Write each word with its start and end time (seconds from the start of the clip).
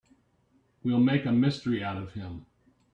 We'll 0.81 0.99
make 0.99 1.27
a 1.27 1.31
mystery 1.31 1.83
out 1.83 1.97
of 2.01 2.13
him. 2.13 2.47